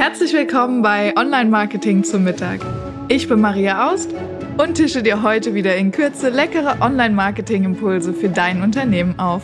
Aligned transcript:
Herzlich 0.00 0.32
willkommen 0.32 0.80
bei 0.80 1.14
Online 1.14 1.50
Marketing 1.50 2.04
zum 2.04 2.24
Mittag. 2.24 2.60
Ich 3.08 3.28
bin 3.28 3.38
Maria 3.38 3.92
Aust 3.92 4.08
und 4.56 4.76
tische 4.76 5.02
dir 5.02 5.22
heute 5.22 5.52
wieder 5.52 5.76
in 5.76 5.92
Kürze 5.92 6.30
leckere 6.30 6.80
Online 6.80 7.14
Marketing 7.14 7.64
Impulse 7.64 8.14
für 8.14 8.30
dein 8.30 8.62
Unternehmen 8.62 9.18
auf. 9.18 9.42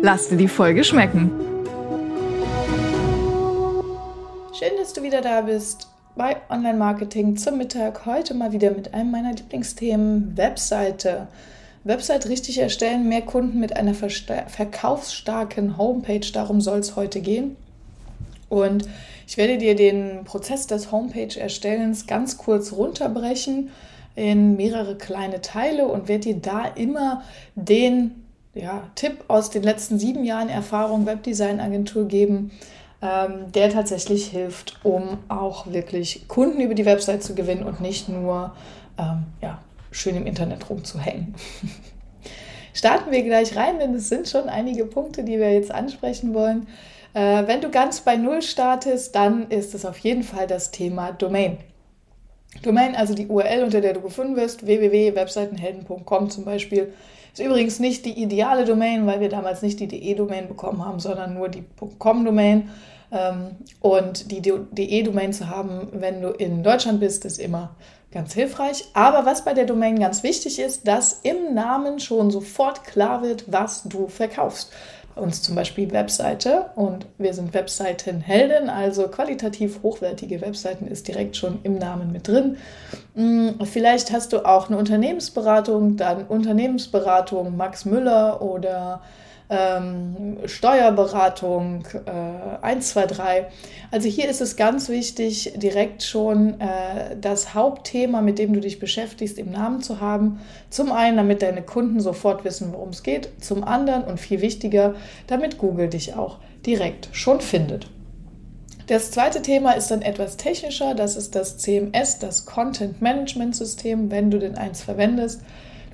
Lass 0.00 0.30
dir 0.30 0.38
die 0.38 0.48
Folge 0.48 0.82
schmecken. 0.82 1.30
Schön, 4.58 4.72
dass 4.78 4.94
du 4.94 5.02
wieder 5.02 5.20
da 5.20 5.42
bist 5.42 5.88
bei 6.16 6.36
Online 6.48 6.78
Marketing 6.78 7.36
zum 7.36 7.58
Mittag. 7.58 8.06
Heute 8.06 8.32
mal 8.32 8.52
wieder 8.52 8.70
mit 8.70 8.94
einem 8.94 9.10
meiner 9.10 9.34
Lieblingsthemen 9.34 10.34
Webseite. 10.38 11.28
Website 11.84 12.30
richtig 12.30 12.56
erstellen, 12.56 13.10
mehr 13.10 13.20
Kunden 13.22 13.60
mit 13.60 13.76
einer 13.76 13.92
verkaufsstarken 13.92 15.76
Homepage. 15.76 16.32
Darum 16.32 16.62
soll 16.62 16.78
es 16.78 16.96
heute 16.96 17.20
gehen. 17.20 17.58
Und 18.48 18.88
ich 19.26 19.36
werde 19.36 19.58
dir 19.58 19.74
den 19.74 20.24
Prozess 20.24 20.66
des 20.66 20.90
Homepage-Erstellens 20.90 22.06
ganz 22.06 22.38
kurz 22.38 22.72
runterbrechen 22.72 23.70
in 24.14 24.56
mehrere 24.56 24.96
kleine 24.96 25.40
Teile 25.40 25.86
und 25.86 26.08
werde 26.08 26.32
dir 26.32 26.40
da 26.40 26.64
immer 26.64 27.22
den 27.54 28.24
ja, 28.54 28.82
Tipp 28.94 29.24
aus 29.28 29.50
den 29.50 29.62
letzten 29.62 29.98
sieben 29.98 30.24
Jahren 30.24 30.48
Erfahrung 30.48 31.06
Webdesign-Agentur 31.06 32.08
geben, 32.08 32.50
ähm, 33.00 33.52
der 33.54 33.70
tatsächlich 33.70 34.26
hilft, 34.26 34.80
um 34.82 35.18
auch 35.28 35.68
wirklich 35.68 36.26
Kunden 36.26 36.60
über 36.60 36.74
die 36.74 36.86
Website 36.86 37.22
zu 37.22 37.34
gewinnen 37.34 37.62
und 37.62 37.80
nicht 37.80 38.08
nur 38.08 38.54
ähm, 38.98 39.24
ja, 39.40 39.60
schön 39.92 40.16
im 40.16 40.26
Internet 40.26 40.68
rumzuhängen. 40.68 41.34
Starten 42.78 43.10
wir 43.10 43.24
gleich 43.24 43.56
rein, 43.56 43.80
denn 43.80 43.92
es 43.96 44.08
sind 44.08 44.28
schon 44.28 44.48
einige 44.48 44.84
Punkte, 44.84 45.24
die 45.24 45.40
wir 45.40 45.52
jetzt 45.52 45.72
ansprechen 45.72 46.32
wollen. 46.32 46.68
Äh, 47.12 47.44
wenn 47.48 47.60
du 47.60 47.70
ganz 47.70 48.02
bei 48.02 48.14
Null 48.14 48.40
startest, 48.40 49.16
dann 49.16 49.50
ist 49.50 49.74
es 49.74 49.84
auf 49.84 49.98
jeden 49.98 50.22
Fall 50.22 50.46
das 50.46 50.70
Thema 50.70 51.10
Domain. 51.10 51.58
Domain, 52.62 52.94
also 52.94 53.14
die 53.14 53.26
URL, 53.26 53.64
unter 53.64 53.80
der 53.80 53.94
du 53.94 54.00
gefunden 54.00 54.36
wirst, 54.36 54.64
www.webseitenhelden.com 54.64 56.30
zum 56.30 56.44
Beispiel, 56.44 56.92
ist 57.32 57.44
übrigens 57.44 57.80
nicht 57.80 58.06
die 58.06 58.22
ideale 58.22 58.64
Domain, 58.64 59.08
weil 59.08 59.18
wir 59.18 59.28
damals 59.28 59.60
nicht 59.62 59.80
die 59.80 59.88
DE-Domain 59.88 60.46
bekommen 60.46 60.84
haben, 60.84 61.00
sondern 61.00 61.34
nur 61.34 61.48
die 61.48 61.64
.com-Domain. 61.98 62.70
Ähm, 63.10 63.56
und 63.80 64.30
die 64.30 64.40
DE-Domain 64.40 65.32
zu 65.32 65.48
haben, 65.48 65.88
wenn 65.94 66.22
du 66.22 66.28
in 66.28 66.62
Deutschland 66.62 67.00
bist, 67.00 67.24
ist 67.24 67.40
immer 67.40 67.74
ganz 68.10 68.34
hilfreich. 68.34 68.84
Aber 68.94 69.26
was 69.26 69.44
bei 69.44 69.54
der 69.54 69.66
Domain 69.66 69.98
ganz 69.98 70.22
wichtig 70.22 70.58
ist, 70.58 70.86
dass 70.86 71.20
im 71.22 71.54
Namen 71.54 72.00
schon 72.00 72.30
sofort 72.30 72.84
klar 72.84 73.22
wird, 73.22 73.44
was 73.46 73.84
du 73.84 74.08
verkaufst 74.08 74.72
uns 75.18 75.42
zum 75.42 75.54
Beispiel 75.54 75.90
Webseite 75.90 76.66
und 76.76 77.06
wir 77.18 77.34
sind 77.34 77.52
Webseitenhelden, 77.52 78.70
also 78.70 79.08
qualitativ 79.08 79.82
hochwertige 79.82 80.40
Webseiten 80.40 80.86
ist 80.86 81.08
direkt 81.08 81.36
schon 81.36 81.58
im 81.64 81.76
Namen 81.76 82.12
mit 82.12 82.28
drin. 82.28 82.56
Hm, 83.14 83.58
vielleicht 83.64 84.12
hast 84.12 84.32
du 84.32 84.46
auch 84.46 84.68
eine 84.68 84.78
Unternehmensberatung, 84.78 85.96
dann 85.96 86.24
Unternehmensberatung 86.26 87.56
Max 87.56 87.84
Müller 87.84 88.40
oder 88.42 89.02
ähm, 89.50 90.38
Steuerberatung 90.44 91.84
äh, 92.06 92.64
1, 92.64 92.90
2, 92.90 93.06
3. 93.06 93.46
Also 93.90 94.08
hier 94.08 94.28
ist 94.28 94.40
es 94.40 94.56
ganz 94.56 94.88
wichtig, 94.88 95.54
direkt 95.56 96.02
schon 96.02 96.60
äh, 96.60 97.16
das 97.20 97.54
Hauptthema, 97.54 98.20
mit 98.20 98.38
dem 98.38 98.52
du 98.52 98.60
dich 98.60 98.78
beschäftigst, 98.78 99.38
im 99.38 99.50
Namen 99.50 99.82
zu 99.82 100.00
haben. 100.00 100.40
Zum 100.70 100.92
einen, 100.92 101.16
damit 101.16 101.42
deine 101.42 101.62
Kunden 101.62 102.00
sofort 102.00 102.44
wissen, 102.44 102.72
worum 102.72 102.90
es 102.90 103.02
geht. 103.02 103.30
Zum 103.40 103.64
anderen 103.64 104.04
und 104.04 104.20
viel 104.20 104.40
wichtiger, 104.40 104.94
damit 105.26 105.58
Google 105.58 105.88
dich 105.88 106.14
auch 106.14 106.38
direkt 106.66 107.08
schon 107.12 107.40
findet. 107.40 107.88
Das 108.88 109.10
zweite 109.10 109.42
Thema 109.42 109.72
ist 109.72 109.90
dann 109.90 110.00
etwas 110.00 110.38
technischer. 110.38 110.94
Das 110.94 111.16
ist 111.16 111.34
das 111.34 111.58
CMS, 111.58 112.18
das 112.18 112.46
Content 112.46 113.02
Management 113.02 113.54
System, 113.54 114.10
wenn 114.10 114.30
du 114.30 114.38
denn 114.38 114.56
eins 114.56 114.82
verwendest. 114.82 115.42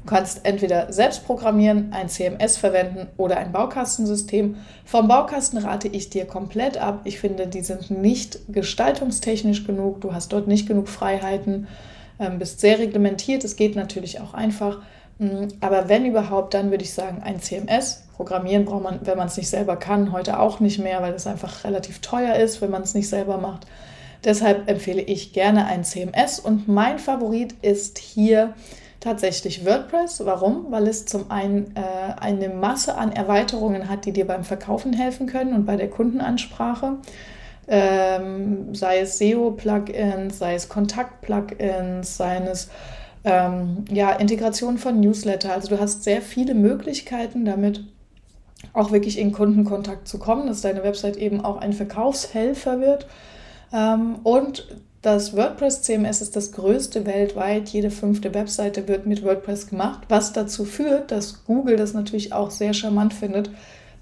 Du 0.05 0.11
kannst 0.11 0.45
entweder 0.45 0.93
selbst 0.93 1.25
programmieren, 1.25 1.95
ein 1.95 2.11
CMS 2.11 2.59
verwenden 2.59 3.09
oder 3.17 3.39
ein 3.39 3.53
Baukastensystem. 3.53 4.57
Vom 4.85 5.09
Baukasten 5.09 5.59
rate 5.59 5.89
ich 5.89 6.11
dir 6.11 6.27
komplett 6.27 6.77
ab. 6.77 7.01
Ich 7.05 7.19
finde, 7.19 7.47
die 7.47 7.63
sind 7.63 7.91
nicht 7.91 8.41
gestaltungstechnisch 8.49 9.67
genug. 9.67 10.03
Du 10.03 10.13
hast 10.13 10.31
dort 10.35 10.47
nicht 10.47 10.69
genug 10.69 10.89
Freiheiten, 10.89 11.69
ähm, 12.21 12.39
bist 12.39 12.61
sehr 12.61 12.79
reglementiert. 12.79 13.45
Es 13.45 13.57
geht 13.57 13.77
natürlich 13.77 14.21
auch 14.21 14.35
einfach. 14.35 14.83
Mm, 15.19 15.47
aber 15.63 15.89
wenn 15.89 16.05
überhaupt, 16.05 16.53
dann 16.53 16.71
würde 16.71 16.85
ich 16.85 16.93
sagen, 16.93 17.23
ein 17.25 17.41
CMS. 17.41 18.03
Programmieren 18.15 18.67
braucht 18.67 18.83
man, 18.83 19.01
wenn 19.05 19.17
man 19.17 19.29
es 19.29 19.39
nicht 19.39 19.49
selber 19.49 19.77
kann, 19.77 20.13
heute 20.13 20.39
auch 20.39 20.61
nicht 20.61 20.79
mehr, 20.79 21.01
weil 21.01 21.15
es 21.15 21.27
einfach 21.27 21.65
relativ 21.65 22.01
teuer 22.01 22.35
ist, 22.35 22.61
wenn 22.61 22.71
man 22.71 22.83
es 22.83 22.93
nicht 22.93 23.09
selber 23.09 23.39
macht. 23.39 23.67
Deshalb 24.23 24.69
empfehle 24.69 25.01
ich 25.01 25.33
gerne 25.33 25.65
ein 25.65 25.83
CMS 25.83 26.41
und 26.41 26.69
mein 26.69 26.99
Favorit 26.99 27.55
ist 27.63 27.97
hier 27.97 28.53
tatsächlich 29.05 29.65
WordPress. 29.67 30.25
Warum? 30.25 30.67
Weil 30.71 30.89
es 30.89 31.05
zum 31.05 31.31
einen 31.31 31.77
äh, 31.77 32.21
eine 32.21 32.49
Masse 32.49 32.97
an 32.97 33.13
Erweiterungen 33.13 33.89
hat, 33.89 34.07
die 34.07 34.13
dir 34.13 34.27
beim 34.27 34.45
Verkaufen 34.45 34.95
helfen 34.95 35.27
können 35.27 35.55
und 35.55 35.67
bei 35.67 35.77
der 35.77 35.91
Kundenansprache. 35.91 36.97
Ähm, 37.69 38.75
sei 38.75 39.01
es 39.01 39.19
SEO-Plugins, 39.19 40.39
sei 40.39 40.55
es 40.55 40.69
Kontakt-Plugins, 40.69 42.17
sei 42.17 42.39
es 42.39 42.69
ähm, 43.25 43.85
ja, 43.91 44.13
Integration 44.13 44.79
von 44.79 45.01
Newsletter. 45.01 45.53
Also 45.53 45.69
du 45.69 45.81
hast 45.81 46.05
sehr 46.05 46.23
viele 46.23 46.55
Möglichkeiten 46.55 47.45
damit 47.45 47.85
auch 48.73 48.91
wirklich 48.91 49.19
in 49.19 49.33
Kundenkontakt 49.33 50.09
zu 50.09 50.19
kommen, 50.19 50.47
dass 50.47 50.63
deine 50.63 50.83
Website 50.83 51.17
eben 51.17 51.45
auch 51.45 51.59
ein 51.59 51.75
Verkaufshelfer 51.75 52.81
wird. 52.81 53.07
Ähm, 53.73 54.17
und 54.23 54.67
das 55.05 55.37
WordPress 55.37 55.83
CMS 55.83 56.23
ist 56.23 56.35
das 56.35 56.53
größte 56.53 57.05
weltweit. 57.05 57.69
Jede 57.69 57.91
fünfte 57.91 58.33
Webseite 58.33 58.89
wird 58.89 59.05
mit 59.05 59.23
WordPress 59.23 59.67
gemacht, 59.67 60.01
was 60.09 60.33
dazu 60.33 60.65
führt, 60.65 61.11
dass 61.11 61.45
Google 61.45 61.77
das 61.77 61.93
natürlich 61.93 62.33
auch 62.33 62.51
sehr 62.51 62.73
charmant 62.73 63.13
findet, 63.13 63.51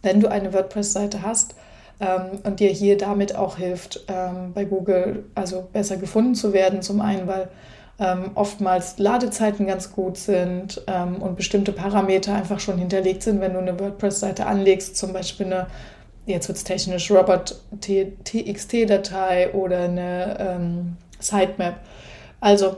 wenn 0.02 0.20
du 0.20 0.30
eine 0.30 0.52
WordPress-Seite 0.52 1.22
hast 1.22 1.56
ähm, 1.98 2.38
und 2.44 2.60
dir 2.60 2.70
hier 2.70 2.96
damit 2.96 3.34
auch 3.34 3.56
hilft, 3.56 4.04
ähm, 4.06 4.52
bei 4.54 4.64
Google 4.64 5.24
also 5.34 5.68
besser 5.72 5.96
gefunden 5.96 6.36
zu 6.36 6.52
werden. 6.52 6.82
Zum 6.82 7.00
einen, 7.00 7.26
weil 7.26 7.48
ähm, 7.98 8.30
oftmals 8.36 8.98
Ladezeiten 8.98 9.66
ganz 9.66 9.90
gut 9.90 10.16
sind 10.16 10.82
ähm, 10.86 11.20
und 11.20 11.36
bestimmte 11.36 11.72
Parameter 11.72 12.32
einfach 12.32 12.60
schon 12.60 12.78
hinterlegt 12.78 13.24
sind, 13.24 13.40
wenn 13.40 13.54
du 13.54 13.58
eine 13.58 13.80
WordPress-Seite 13.80 14.46
anlegst, 14.46 14.96
zum 14.96 15.12
Beispiel 15.12 15.46
eine 15.46 15.66
jetzt 16.26 16.48
wird 16.48 16.58
es 16.58 16.64
technisch, 16.64 17.10
Robert 17.10 17.60
TXT-Datei 17.80 19.52
oder 19.52 19.84
eine 19.84 20.36
ähm, 20.38 20.96
Sitemap. 21.18 21.80
Also 22.40 22.76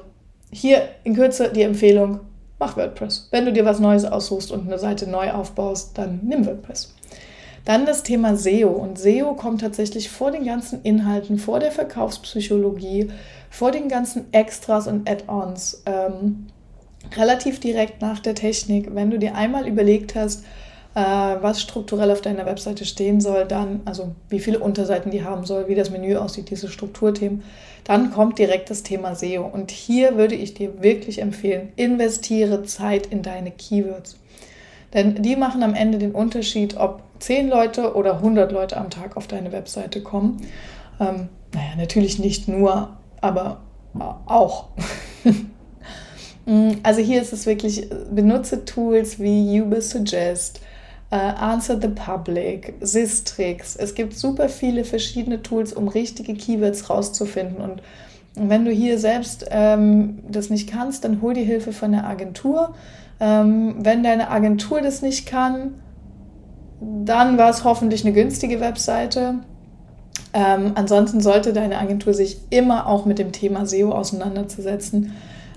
hier 0.51 0.89
in 1.05 1.15
Kürze 1.15 1.51
die 1.53 1.63
Empfehlung, 1.63 2.21
mach 2.59 2.77
WordPress. 2.77 3.29
Wenn 3.31 3.45
du 3.45 3.53
dir 3.53 3.65
was 3.65 3.81
Neues 3.81 4.05
aussuchst 4.05 4.53
und 4.53 4.67
eine 4.67 4.79
Seite 4.79 5.09
neu 5.09 5.33
aufbaust, 5.33 5.99
dann 5.99 6.21
nimm 6.23 6.47
WordPress. 6.47 6.95
Dann 7.65 7.87
das 7.87 8.03
Thema 8.03 8.37
SEO. 8.37 8.69
Und 8.69 8.99
SEO 8.99 9.35
kommt 9.35 9.63
tatsächlich 9.63 10.11
vor 10.11 10.31
den 10.31 10.45
ganzen 10.45 10.83
Inhalten, 10.83 11.39
vor 11.39 11.61
der 11.61 11.73
Verkaufspsychologie, 11.73 13.11
vor 13.51 13.71
den 13.71 13.89
ganzen 13.89 14.33
Extras 14.33 14.87
und 14.87 15.09
Add-ons, 15.09 15.83
ähm, 15.87 16.47
relativ 17.17 17.61
direkt 17.61 18.03
nach 18.03 18.21
der 18.21 18.35
Technik. 18.35 18.95
Wenn 18.95 19.11
du 19.11 19.19
dir 19.19 19.35
einmal 19.35 19.67
überlegt 19.67 20.15
hast, 20.15 20.45
was 20.95 21.61
strukturell 21.61 22.11
auf 22.13 22.21
deiner 22.21 22.47
Webseite 22.47 22.85
stehen 22.85 23.21
soll, 23.21 23.47
dann, 23.47 23.81
also 23.85 24.15
wie 24.29 24.39
viele 24.39 24.61
Unterseiten 24.61 25.11
die 25.11 25.25
haben 25.25 25.45
soll, 25.45 25.67
wie 25.67 25.75
das 25.75 25.91
Menü 25.91 26.17
aussieht, 26.17 26.51
diese 26.51 26.69
Strukturthemen, 26.69 27.43
dann 27.83 28.13
kommt 28.13 28.39
direkt 28.39 28.71
das 28.71 28.85
Thema 28.85 29.15
SEO. 29.15 29.45
Und 29.45 29.71
hier 29.73 30.17
würde 30.17 30.37
ich 30.37 30.55
dir 30.55 30.83
wirklich 30.83 31.21
empfehlen, 31.21 31.73
investiere 31.77 32.63
Zeit 32.63 33.07
in 33.07 33.23
deine 33.23 33.51
Keywords. 33.51 34.17
Denn 34.93 35.21
die 35.23 35.35
machen 35.35 35.65
am 35.65 35.75
Ende 35.75 35.99
den 35.99 36.13
Unterschied, 36.13 36.77
ob 36.77 37.03
10 37.19 37.49
Leute 37.49 37.95
oder 37.95 38.15
100 38.15 38.53
Leute 38.53 38.77
am 38.77 38.91
Tag 38.91 39.17
auf 39.17 39.27
deine 39.27 39.51
Webseite 39.51 40.01
kommen. 40.01 40.41
Ähm, 41.01 41.29
naja, 41.53 41.75
natürlich 41.77 42.21
nicht 42.21 42.47
nur, 42.47 42.97
aber 43.21 43.63
auch. 44.27 44.67
also 46.83 47.01
hier 47.01 47.21
ist 47.21 47.33
es 47.33 47.47
wirklich, 47.47 47.89
benutze 48.13 48.65
Tools 48.65 49.19
wie 49.19 49.61
Ubersuggest, 49.61 50.61
äh, 51.11 51.17
Answer 51.17 51.81
the 51.81 51.89
Public, 51.89 52.75
Sistrix. 52.81 53.77
Es 53.77 53.95
gibt 53.95 54.15
super 54.17 54.49
viele 54.49 54.85
verschiedene 54.85 55.43
Tools, 55.43 55.73
um 55.73 55.89
richtige 55.89 56.35
Keywords 56.35 56.91
rauszufinden. 56.91 57.59
Und 57.59 57.83
wenn 58.35 58.65
du 58.65 58.71
hier 58.71 58.99
selbst 58.99 59.47
ähm, 59.51 60.19
das 60.29 60.51
nicht 60.51 60.69
kannst, 60.69 61.05
dann 61.05 61.23
hol 61.23 61.35
dir 61.35 61.45
Hilfe 61.45 61.73
von 61.73 61.93
der 61.93 62.07
Agentur. 62.07 62.75
Ähm, 63.21 63.77
wenn 63.79 64.03
deine 64.03 64.31
Agentur 64.31 64.81
das 64.81 65.03
nicht 65.03 65.27
kann, 65.27 65.75
dann 66.81 67.39
war 67.39 67.51
es 67.51 67.65
hoffentlich 67.65 68.05
eine 68.05 68.13
günstige 68.13 68.61
Webseite. 68.61 69.37
Ähm, 70.33 70.73
ansonsten 70.75 71.21
sollte 71.21 71.53
deine 71.53 71.79
Agentur 71.79 72.13
sich 72.13 72.39
immer 72.51 72.89
auch 72.89 73.07
mit 73.07 73.21
dem 73.21 73.31
Thema 73.31 73.67
SEO 73.67 73.93
auseinanderzusetzen 73.93 75.13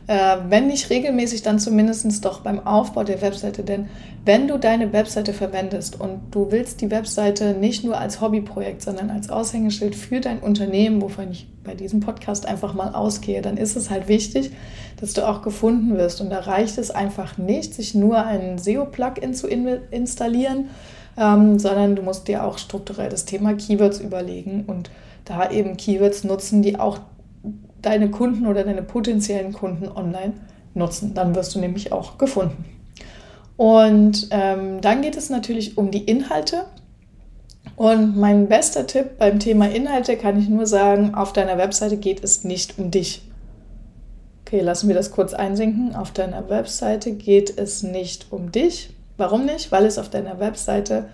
Äh, 0.08 0.38
wenn 0.48 0.68
nicht 0.68 0.90
regelmäßig, 0.90 1.42
dann 1.42 1.60
zumindest 1.60 2.24
doch 2.24 2.40
beim 2.40 2.66
Aufbau 2.66 3.04
der 3.04 3.22
Webseite. 3.22 3.64
Denn 3.64 3.90
wenn 4.24 4.48
du 4.48 4.58
deine 4.58 4.94
Webseite 4.94 5.34
verwendest 5.34 6.00
und 6.00 6.20
du 6.32 6.50
willst 6.50 6.80
die 6.80 6.90
Webseite 6.90 7.54
nicht 7.54 7.84
nur 7.84 7.98
als 7.98 8.22
Hobbyprojekt, 8.22 8.82
sondern 8.82 9.10
als 9.10 9.30
Aushängeschild 9.30 9.96
für 9.96 10.22
dein 10.22 10.40
Unternehmen, 10.40 11.02
wovon 11.02 11.32
ich 11.32 11.48
bei 11.66 11.76
diesem 11.76 12.00
Podcast 12.00 12.46
einfach 12.46 12.74
mal 12.74 12.96
ausgehe, 12.96 13.42
dann 13.42 13.58
ist 13.58 13.76
es 13.76 13.90
halt 13.90 14.08
wichtig, 14.08 14.52
dass 15.02 15.14
du 15.14 15.28
auch 15.28 15.42
gefunden 15.42 15.98
wirst. 15.98 16.22
Und 16.22 16.30
da 16.30 16.40
reicht 16.40 16.78
es 16.78 16.90
einfach 16.90 17.38
nicht, 17.38 17.74
sich 17.74 17.94
nur 17.94 18.26
ein 18.26 18.58
SEO-Plugin 18.58 19.34
zu 19.34 19.48
in 19.48 19.68
installieren, 19.92 20.70
ähm, 21.18 21.60
sondern 21.60 21.98
du 21.98 22.02
musst 22.02 22.30
dir 22.30 22.46
auch 22.46 22.58
strukturell 22.58 23.10
das 23.10 23.26
Thema 23.26 23.56
Keywords 23.56 24.00
überlegen 24.00 24.64
und 24.68 24.90
da 25.26 25.52
eben 25.52 25.76
Keywords 25.76 26.24
nutzen, 26.24 26.62
die 26.62 26.80
auch 26.80 27.00
deine 27.82 28.10
Kunden 28.10 28.48
oder 28.48 28.64
deine 28.64 28.84
potenziellen 28.84 29.54
Kunden 29.54 29.88
online 29.88 30.34
nutzen. 30.74 31.14
Dann 31.14 31.36
wirst 31.36 31.56
du 31.56 31.60
nämlich 31.60 31.92
auch 31.92 32.18
gefunden. 32.18 32.66
Und 33.58 34.28
ähm, 34.32 34.82
dann 34.82 35.02
geht 35.02 35.18
es 35.18 35.30
natürlich 35.30 35.78
um 35.78 35.92
die 35.92 36.04
Inhalte. 36.04 36.66
Und 37.76 38.18
mein 38.18 38.48
bester 38.48 38.88
Tipp 38.88 39.18
beim 39.18 39.40
Thema 39.40 39.70
Inhalte 39.70 40.16
kann 40.16 40.40
ich 40.40 40.48
nur 40.48 40.66
sagen, 40.66 41.16
auf 41.16 41.34
deiner 41.34 41.58
Webseite 41.58 41.98
geht 41.98 42.24
es 42.24 42.44
nicht 42.44 42.80
um 42.80 42.92
dich. 42.92 43.22
Okay, 44.46 44.62
lassen 44.62 44.88
wir 44.88 44.96
das 44.96 45.12
kurz 45.12 45.34
einsinken. 45.34 45.96
Auf 45.96 46.12
deiner 46.12 46.50
Webseite 46.50 47.12
geht 47.12 47.58
es 47.58 47.84
nicht 47.84 48.28
um 48.32 48.52
dich. 48.52 48.92
Warum 49.18 49.46
nicht? 49.46 49.72
Weil 49.72 49.86
es 49.86 49.98
auf 49.98 50.10
deiner 50.10 50.40
Webseite 50.40 51.06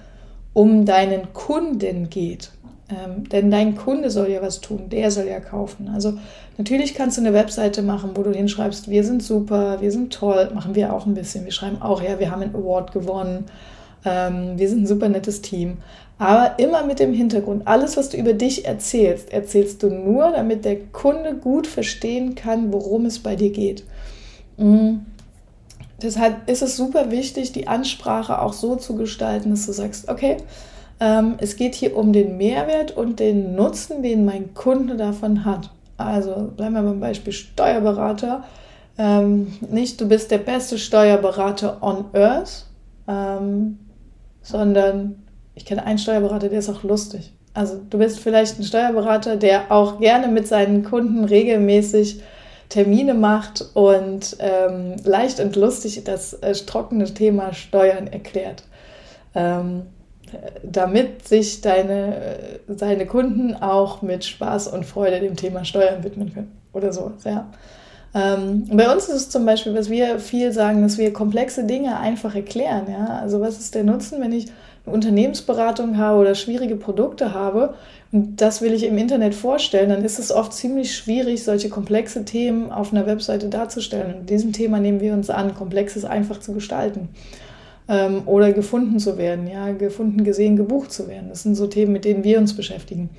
um 0.54 0.86
deinen 0.86 1.34
Kunden 1.34 2.10
geht. 2.10 2.52
Ähm, 2.90 3.30
denn 3.30 3.50
dein 3.50 3.76
Kunde 3.76 4.10
soll 4.10 4.30
ja 4.30 4.42
was 4.42 4.60
tun, 4.60 4.90
der 4.90 5.10
soll 5.10 5.26
ja 5.28 5.40
kaufen. 5.40 5.90
Also 5.94 6.14
natürlich 6.58 6.94
kannst 6.94 7.18
du 7.18 7.22
eine 7.22 7.34
Webseite 7.34 7.82
machen, 7.82 8.12
wo 8.16 8.24
du 8.24 8.32
hinschreibst, 8.32 8.90
wir 8.90 9.04
sind 9.04 9.24
super, 9.24 9.80
wir 9.80 9.92
sind 9.92 10.12
toll, 10.12 10.52
machen 10.54 10.76
wir 10.76 10.94
auch 10.94 11.06
ein 11.06 11.14
bisschen. 11.14 11.46
Wir 11.46 11.54
schreiben 11.54 11.82
auch, 11.82 12.02
ja, 12.02 12.20
wir 12.20 12.30
haben 12.30 12.42
einen 12.42 12.56
Award 12.56 12.92
gewonnen, 12.92 13.46
ähm, 14.04 14.58
wir 14.58 14.68
sind 14.68 14.84
ein 14.84 14.88
super 14.88 15.08
nettes 15.08 15.42
Team. 15.42 15.78
Aber 16.20 16.60
immer 16.60 16.86
mit 16.86 17.00
dem 17.00 17.14
Hintergrund, 17.14 17.68
alles, 17.68 17.98
was 17.98 18.10
du 18.10 18.18
über 18.18 18.34
dich 18.34 18.66
erzählst, 18.66 19.32
erzählst 19.32 19.82
du 19.82 19.90
nur, 19.90 20.32
damit 20.32 20.64
der 20.66 20.78
Kunde 20.80 21.36
gut 21.36 21.68
verstehen 21.68 22.36
kann, 22.36 22.72
worum 22.72 23.06
es 23.06 23.20
bei 23.20 23.36
dir 23.36 23.52
geht. 23.52 23.84
Mhm. 24.58 25.06
Deshalb 26.02 26.50
ist 26.50 26.62
es 26.62 26.76
super 26.76 27.12
wichtig, 27.12 27.54
die 27.54 27.68
Ansprache 27.68 28.42
auch 28.42 28.54
so 28.54 28.76
zu 28.76 28.96
gestalten, 28.96 29.52
dass 29.52 29.66
du 29.66 29.72
sagst, 29.72 30.10
okay, 30.10 30.38
es 31.40 31.56
geht 31.58 31.76
hier 31.76 31.98
um 31.98 32.14
den 32.14 32.38
Mehrwert 32.38 32.96
und 32.96 33.20
den 33.20 33.56
Nutzen, 33.56 34.04
den 34.04 34.24
mein 34.24 34.54
Kunde 34.54 34.96
davon 34.96 35.44
hat. 35.44 35.70
Also 35.98 36.52
bleiben 36.56 36.74
wir 36.74 36.82
beim 36.82 37.00
Beispiel 37.00 37.34
Steuerberater. 37.34 38.44
Ähm, 38.98 39.54
nicht 39.70 40.00
du 40.00 40.08
bist 40.08 40.32
der 40.32 40.38
beste 40.38 40.78
Steuerberater 40.78 41.82
on 41.82 42.06
Earth, 42.14 42.66
ähm, 43.08 43.80
sondern 44.42 45.24
ich 45.56 45.66
kenne 45.66 45.86
einen 45.86 45.98
Steuerberater, 45.98 46.50
der 46.50 46.60
ist 46.60 46.70
auch 46.70 46.84
lustig. 46.84 47.34
Also 47.54 47.80
du 47.90 47.98
bist 47.98 48.20
vielleicht 48.20 48.60
ein 48.60 48.64
Steuerberater, 48.64 49.36
der 49.36 49.72
auch 49.72 50.00
gerne 50.00 50.28
mit 50.28 50.48
seinen 50.48 50.84
Kunden 50.84 51.24
regelmäßig 51.26 52.22
Termine 52.70 53.14
macht 53.14 53.64
und 53.76 54.38
ähm, 54.40 54.96
leicht 55.04 55.40
und 55.40 55.56
lustig 55.56 56.04
das 56.04 56.34
äh, 56.34 56.54
trockene 56.54 57.06
Thema 57.06 57.54
Steuern 57.54 58.08
erklärt. 58.08 58.64
Damit 60.64 61.28
sich 61.28 61.62
deine, 61.62 62.38
deine 62.68 63.06
Kunden 63.06 63.56
auch 63.56 64.02
mit 64.02 64.26
Spaß 64.26 64.68
und 64.70 64.86
Freude 64.86 65.20
dem 65.20 65.36
Thema 65.36 65.66
Steuern 65.66 66.04
widmen 66.04 66.34
können 66.34 66.52
oder 66.74 66.92
so. 66.92 67.12
Ja. 67.26 67.50
Ähm, 68.16 68.66
bei 68.72 68.92
uns 68.94 69.06
ist 69.06 69.16
es 69.16 69.30
zum 69.30 69.46
Beispiel, 69.46 69.74
was 69.74 69.90
wir 69.90 70.20
viel 70.20 70.52
sagen, 70.52 70.82
dass 70.84 70.98
wir 70.98 71.12
komplexe 71.14 71.64
Dinge 71.64 72.00
einfach 72.00 72.36
erklären. 72.36 72.86
Ja? 72.92 73.20
Also 73.22 73.42
was 73.42 73.60
ist 73.60 73.74
der 73.74 73.84
Nutzen, 73.84 74.22
wenn 74.22 74.32
ich 74.32 74.48
eine 74.86 74.94
Unternehmensberatung 74.94 75.98
habe 75.98 76.20
oder 76.20 76.36
schwierige 76.36 76.76
Produkte 76.76 77.34
habe 77.34 77.74
und 78.12 78.42
das 78.42 78.62
will 78.62 78.74
ich 78.74 78.84
im 78.84 78.98
Internet 79.00 79.34
vorstellen, 79.34 79.90
dann 79.90 80.06
ist 80.06 80.20
es 80.20 80.32
oft 80.32 80.54
ziemlich 80.54 80.96
schwierig, 80.96 81.44
solche 81.44 81.70
komplexe 81.70 82.26
Themen 82.26 82.72
auf 82.72 82.92
einer 82.92 83.08
Webseite 83.08 83.50
darzustellen. 83.50 84.14
Und 84.14 84.30
diesem 84.30 84.54
Thema 84.54 84.80
nehmen 84.80 85.02
wir 85.02 85.14
uns 85.14 85.32
an, 85.32 85.56
Komplexes 85.56 86.06
einfach 86.06 86.40
zu 86.40 86.54
gestalten 86.54 87.10
ähm, 87.88 88.24
oder 88.26 88.54
gefunden 88.54 89.00
zu 89.00 89.18
werden, 89.18 89.48
ja, 89.48 89.72
gefunden, 89.72 90.24
gesehen, 90.24 90.56
gebucht 90.56 90.92
zu 90.92 91.08
werden. 91.08 91.30
Das 91.30 91.44
sind 91.44 91.56
so 91.56 91.68
Themen, 91.68 91.94
mit 91.94 92.06
denen 92.06 92.24
wir 92.24 92.38
uns 92.38 92.56
beschäftigen. 92.56 93.10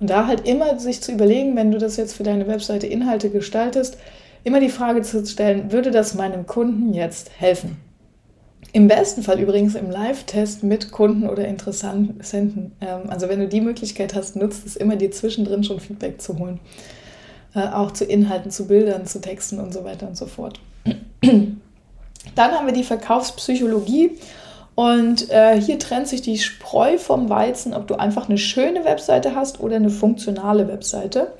Und 0.00 0.10
da 0.10 0.26
halt 0.26 0.46
immer 0.46 0.78
sich 0.78 1.00
zu 1.00 1.12
überlegen, 1.12 1.56
wenn 1.56 1.72
du 1.72 1.78
das 1.78 1.96
jetzt 1.96 2.14
für 2.14 2.22
deine 2.22 2.46
Webseite 2.46 2.86
Inhalte 2.86 3.30
gestaltest, 3.30 3.98
immer 4.44 4.60
die 4.60 4.68
Frage 4.68 5.02
zu 5.02 5.24
stellen, 5.26 5.72
würde 5.72 5.90
das 5.90 6.14
meinem 6.14 6.46
Kunden 6.46 6.94
jetzt 6.94 7.30
helfen? 7.38 7.76
Im 8.72 8.86
besten 8.86 9.22
Fall 9.22 9.40
übrigens 9.40 9.74
im 9.74 9.90
Live-Test 9.90 10.62
mit 10.62 10.92
Kunden 10.92 11.28
oder 11.28 11.48
Interessenten. 11.48 12.72
Ähm, 12.80 13.00
also 13.08 13.28
wenn 13.28 13.40
du 13.40 13.48
die 13.48 13.60
Möglichkeit 13.60 14.14
hast, 14.14 14.36
nutzt 14.36 14.66
es 14.66 14.76
immer, 14.76 14.96
dir 14.96 15.10
zwischendrin 15.10 15.64
schon 15.64 15.80
Feedback 15.80 16.20
zu 16.20 16.38
holen. 16.38 16.60
Äh, 17.54 17.68
auch 17.68 17.92
zu 17.92 18.04
Inhalten, 18.04 18.50
zu 18.50 18.68
Bildern, 18.68 19.06
zu 19.06 19.20
Texten 19.20 19.58
und 19.58 19.72
so 19.72 19.84
weiter 19.84 20.06
und 20.06 20.16
so 20.16 20.26
fort. 20.26 20.60
Dann 22.34 22.52
haben 22.52 22.66
wir 22.66 22.74
die 22.74 22.84
Verkaufspsychologie. 22.84 24.12
Und 24.74 25.28
äh, 25.30 25.60
hier 25.60 25.78
trennt 25.80 26.06
sich 26.06 26.22
die 26.22 26.38
Spreu 26.38 26.98
vom 26.98 27.28
Weizen, 27.28 27.74
ob 27.74 27.88
du 27.88 27.96
einfach 27.96 28.28
eine 28.28 28.38
schöne 28.38 28.84
Webseite 28.84 29.34
hast 29.34 29.58
oder 29.58 29.74
eine 29.74 29.90
funktionale 29.90 30.68
Webseite, 30.68 31.32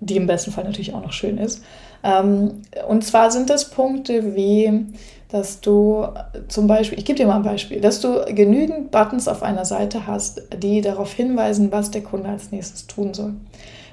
die 0.00 0.16
im 0.16 0.26
besten 0.26 0.50
Fall 0.50 0.64
natürlich 0.64 0.92
auch 0.92 1.02
noch 1.02 1.12
schön 1.12 1.38
ist. 1.38 1.62
Ähm, 2.02 2.62
und 2.88 3.04
zwar 3.04 3.30
sind 3.30 3.48
das 3.48 3.70
Punkte 3.70 4.34
wie, 4.34 4.86
dass 5.28 5.60
du 5.60 6.08
zum 6.48 6.66
Beispiel, 6.66 6.98
ich 6.98 7.04
gebe 7.04 7.16
dir 7.16 7.28
mal 7.28 7.36
ein 7.36 7.42
Beispiel, 7.42 7.80
dass 7.80 8.00
du 8.00 8.24
genügend 8.26 8.90
Buttons 8.90 9.28
auf 9.28 9.44
einer 9.44 9.64
Seite 9.64 10.08
hast, 10.08 10.42
die 10.58 10.80
darauf 10.80 11.12
hinweisen, 11.12 11.70
was 11.70 11.92
der 11.92 12.02
Kunde 12.02 12.28
als 12.28 12.50
nächstes 12.50 12.88
tun 12.88 13.14
soll 13.14 13.34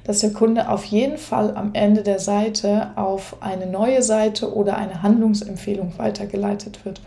dass 0.03 0.19
der 0.19 0.31
Kunde 0.33 0.69
auf 0.69 0.83
jeden 0.85 1.17
Fall 1.17 1.55
am 1.55 1.71
Ende 1.73 2.01
der 2.01 2.19
Seite 2.19 2.91
auf 2.95 3.37
eine 3.39 3.67
neue 3.67 4.01
Seite 4.01 4.53
oder 4.53 4.77
eine 4.77 5.03
Handlungsempfehlung 5.03 5.93
weitergeleitet 5.97 6.85
wird. 6.85 7.01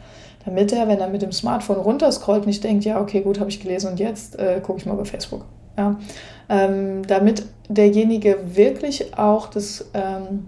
Damit 0.45 0.73
er, 0.73 0.89
wenn 0.89 1.01
er 1.01 1.09
mit 1.09 1.23
dem 1.23 1.33
Smartphone 1.33 1.79
runterscrollt, 1.79 2.47
nicht 2.47 2.63
denkt, 2.63 2.85
ja, 2.85 3.01
okay, 3.01 3.23
gut, 3.23 3.41
habe 3.41 3.51
ich 3.51 3.61
gelesen 3.61 3.91
und 3.91 4.01
jetzt 4.01 4.39
äh, 4.39 4.61
gucke 4.63 4.79
ich 4.79 4.87
mal 4.87 4.95
bei 4.95 5.05
Facebook. 5.05 5.47
Ja? 5.77 5.99
Ähm, 6.49 7.07
damit 7.07 7.45
derjenige 7.69 8.39
wirklich 8.55 9.17
auch 9.17 9.49
das 9.49 9.87
ähm, 9.95 10.47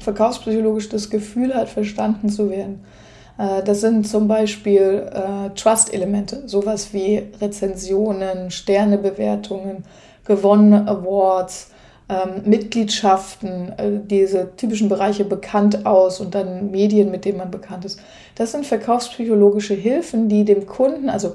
verkaufspsychologisch 0.00 0.88
das 0.88 1.10
Gefühl 1.10 1.54
hat, 1.54 1.68
verstanden 1.68 2.30
zu 2.30 2.50
werden. 2.50 2.82
Äh, 3.38 3.62
das 3.62 3.80
sind 3.80 4.08
zum 4.08 4.26
Beispiel 4.28 5.06
äh, 5.12 5.50
Trust-Elemente, 5.54 6.48
sowas 6.48 6.92
wie 6.92 7.22
Rezensionen, 7.40 8.50
Sternebewertungen, 8.50 9.84
gewonnene 10.30 10.86
Awards, 10.86 11.72
ähm, 12.08 12.42
Mitgliedschaften, 12.44 13.72
äh, 13.76 14.00
diese 14.04 14.54
typischen 14.56 14.88
Bereiche 14.88 15.24
bekannt 15.24 15.86
aus 15.86 16.20
und 16.20 16.36
dann 16.36 16.70
Medien, 16.70 17.10
mit 17.10 17.24
denen 17.24 17.38
man 17.38 17.50
bekannt 17.50 17.84
ist. 17.84 18.00
Das 18.36 18.52
sind 18.52 18.64
verkaufspsychologische 18.64 19.74
Hilfen, 19.74 20.28
die 20.28 20.44
dem 20.44 20.66
Kunden, 20.66 21.08
also 21.08 21.34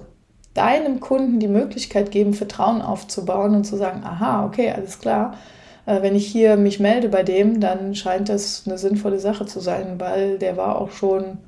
deinem 0.54 1.02
Kunden 1.02 1.42
die 1.42 1.50
Möglichkeit 1.50 2.10
geben, 2.10 2.34
Vertrauen 2.34 2.82
aufzubauen 2.82 3.54
und 3.54 3.66
zu 3.66 3.76
sagen, 3.76 4.02
aha, 4.06 4.46
okay, 4.46 4.72
alles 4.72 5.00
klar. 5.00 5.36
Äh, 5.86 6.02
wenn 6.02 6.16
ich 6.16 6.26
hier 6.26 6.56
mich 6.56 6.80
melde 6.80 7.10
bei 7.10 7.24
dem, 7.24 7.60
dann 7.60 7.96
scheint 7.96 8.30
das 8.30 8.64
eine 8.66 8.78
sinnvolle 8.78 9.20
Sache 9.20 9.46
zu 9.46 9.60
sein, 9.60 9.96
weil 10.00 10.40
der 10.40 10.56
war 10.56 10.80
auch 10.80 10.92
schon 10.92 11.40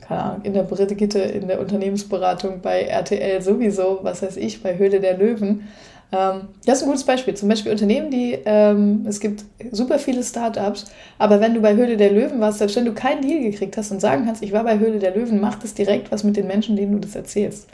keine 0.00 0.22
Ahnung, 0.22 0.40
in 0.42 0.54
der 0.54 0.62
Brigitte, 0.64 1.20
in 1.20 1.46
der 1.46 1.60
Unternehmensberatung 1.60 2.60
bei 2.60 2.82
RTL 2.82 3.40
sowieso, 3.42 4.00
was 4.02 4.22
weiß 4.22 4.36
ich, 4.38 4.62
bei 4.62 4.76
Höhle 4.76 5.00
der 5.00 5.16
Löwen. 5.16 5.68
Ähm, 6.12 6.48
das 6.66 6.78
ist 6.78 6.82
ein 6.84 6.88
gutes 6.88 7.04
Beispiel. 7.04 7.34
Zum 7.34 7.48
Beispiel 7.48 7.72
Unternehmen, 7.72 8.10
die, 8.10 8.38
ähm, 8.44 9.04
es 9.06 9.20
gibt 9.20 9.44
super 9.70 9.98
viele 9.98 10.22
Startups, 10.22 10.86
aber 11.18 11.40
wenn 11.40 11.54
du 11.54 11.60
bei 11.60 11.74
Höhle 11.74 11.96
der 11.96 12.10
Löwen 12.10 12.40
warst, 12.40 12.58
selbst 12.58 12.76
wenn 12.76 12.84
du 12.84 12.92
keinen 12.92 13.22
Deal 13.22 13.40
gekriegt 13.40 13.76
hast 13.76 13.90
und 13.90 14.00
sagen 14.00 14.24
kannst, 14.26 14.42
ich 14.42 14.52
war 14.52 14.64
bei 14.64 14.78
Höhle 14.78 14.98
der 14.98 15.14
Löwen, 15.14 15.40
macht 15.40 15.64
es 15.64 15.74
direkt 15.74 16.10
was 16.10 16.24
mit 16.24 16.36
den 16.36 16.46
Menschen, 16.46 16.76
denen 16.76 16.92
du 16.92 16.98
das 16.98 17.14
erzählst. 17.14 17.68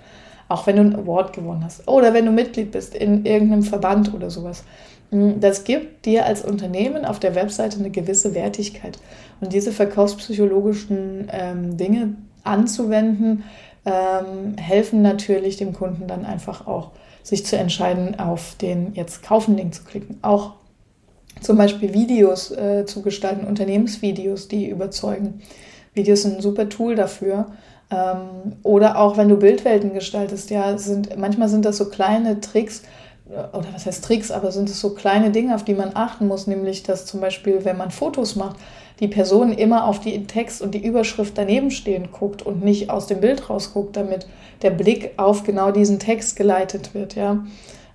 Auch 0.49 0.67
wenn 0.67 0.77
du 0.77 0.83
einen 0.83 0.97
Award 0.97 1.33
gewonnen 1.33 1.65
hast. 1.65 1.89
Oder 1.89 2.15
wenn 2.15 2.27
du 2.27 2.31
Mitglied 2.31 2.71
bist 2.71 2.95
in 2.95 3.25
irgendeinem 3.25 3.65
Verband 3.65 4.15
oder 4.15 4.31
sowas. 4.31 4.63
Hm, 5.11 5.41
das 5.41 5.65
gibt 5.65 6.07
dir 6.07 6.27
als 6.27 6.45
Unternehmen 6.45 7.05
auf 7.05 7.19
der 7.19 7.35
Webseite 7.35 7.79
eine 7.79 7.91
gewisse 7.91 8.35
Wertigkeit. 8.35 8.99
Und 9.41 9.53
diese 9.53 9.73
verkaufspsychologischen 9.73 11.29
ähm, 11.33 11.77
Dinge 11.77 12.15
anzuwenden, 12.45 13.45
ähm, 13.85 14.57
helfen 14.57 15.03
natürlich 15.03 15.57
dem 15.57 15.73
Kunden 15.73 16.07
dann 16.07 16.25
einfach 16.25 16.67
auch 16.67 16.91
sich 17.27 17.45
zu 17.45 17.59
entscheiden, 17.59 18.21
auf 18.21 18.55
den 18.55 18.95
jetzt 18.95 19.25
Kaufen-Link 19.25 19.75
zu 19.75 19.83
klicken. 19.83 20.19
Auch 20.23 20.53
zum 21.41 21.59
Beispiel 21.59 21.93
Videos 21.93 22.53
äh, 22.53 22.87
zu 22.87 23.03
gestalten, 23.03 23.49
Unternehmensvideos, 23.49 24.47
die 24.47 24.69
überzeugen. 24.71 25.43
Videos 25.93 26.23
sind 26.23 26.37
ein 26.37 26.41
super 26.41 26.69
Tool 26.69 26.95
dafür. 26.95 27.47
Ähm, 27.91 28.53
oder 28.63 29.01
auch 29.01 29.17
wenn 29.17 29.29
du 29.29 29.37
Bildwelten 29.37 29.93
gestaltest, 29.93 30.51
ja, 30.51 30.79
sind, 30.79 31.19
manchmal 31.19 31.49
sind 31.49 31.65
das 31.65 31.79
so 31.79 31.89
kleine 31.89 32.41
Tricks, 32.41 32.83
äh, 33.29 33.57
oder 33.57 33.67
was 33.75 33.87
heißt 33.87 34.05
Tricks, 34.05 34.31
aber 34.31 34.53
sind 34.53 34.71
es 34.71 34.81
so 34.81 34.95
kleine 34.95 35.33
Dinge, 35.33 35.57
auf 35.57 35.65
die 35.65 35.75
man 35.75 35.91
achten 35.95 36.29
muss, 36.29 36.47
nämlich 36.47 36.85
dass 36.85 37.07
zum 37.07 37.21
Beispiel, 37.21 37.65
wenn 37.65 37.77
man 37.77 37.91
Fotos 37.91 38.37
macht, 38.37 38.57
die 39.01 39.09
Person 39.09 39.53
immer 39.53 39.87
auf 39.87 40.01
den 40.01 40.27
Text 40.27 40.63
und 40.63 40.75
die 40.75 40.85
Überschrift 40.85 41.37
daneben 41.37 41.71
stehen 41.71 42.11
guckt 42.13 42.43
und 42.43 42.65
nicht 42.65 42.91
aus 42.91 43.07
dem 43.07 43.21
Bild 43.21 43.51
rausguckt, 43.51 43.97
damit 43.97 44.27
der 44.63 44.71
Blick 44.71 45.13
auf 45.19 45.45
genau 45.45 45.71
diesen 45.71 45.99
Text 45.99 46.37
geleitet 46.37 46.95
wird. 46.95 47.15
Ja. 47.15 47.45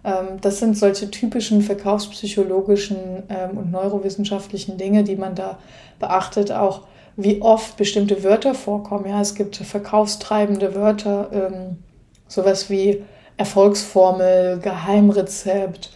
Ähm, 0.03 0.39
das 0.41 0.60
sind 0.60 0.77
solche 0.77 1.10
typischen 1.10 1.62
verkaufspsychologischen 1.62 3.24
ähm, 3.29 3.58
und 3.58 3.72
neurowissenschaftlichen 3.72 4.77
Dinge, 4.77 5.03
die 5.03 5.15
man 5.15 5.36
da 5.36 5.58
beachtet, 6.00 6.51
auch 6.51 6.81
wie 7.17 7.41
oft 7.41 7.77
bestimmte 7.77 8.24
Wörter 8.24 8.53
vorkommen. 8.53 9.08
Ja, 9.08 9.22
es 9.22 9.36
gibt 9.36 9.58
verkaufstreibende 9.58 10.75
Wörter, 10.75 11.29
ähm, 11.34 11.77
sowas 12.27 12.70
wie 12.70 13.03
Erfolgsformel, 13.38 14.60
Geheimrezept, 14.60 15.91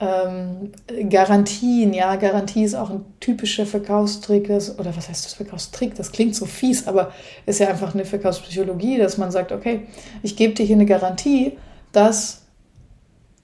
ähm, 0.00 0.72
Garantien, 1.08 1.92
ja, 1.92 2.14
Garantie 2.16 2.62
ist 2.62 2.76
auch 2.76 2.90
ein 2.90 3.04
typischer 3.18 3.66
Verkaufstrick, 3.66 4.48
oder 4.48 4.96
was 4.96 5.08
heißt 5.08 5.24
das 5.24 5.34
Verkaufstrick? 5.34 5.96
Das 5.96 6.12
klingt 6.12 6.36
so 6.36 6.46
fies, 6.46 6.86
aber 6.86 7.12
ist 7.46 7.58
ja 7.58 7.68
einfach 7.68 7.94
eine 7.94 8.04
Verkaufspsychologie, 8.04 8.98
dass 8.98 9.18
man 9.18 9.32
sagt, 9.32 9.50
okay, 9.50 9.86
ich 10.22 10.36
gebe 10.36 10.54
dir 10.54 10.64
hier 10.64 10.76
eine 10.76 10.86
Garantie, 10.86 11.58
dass 11.92 12.42